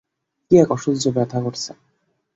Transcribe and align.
কি 0.45 0.53
এক 0.57 0.69
অসহ্য 0.71 1.05
ব্যাথা 1.15 1.39
করছে! 1.45 1.71